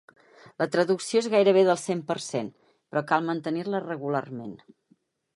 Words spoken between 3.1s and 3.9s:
cal mantenir-la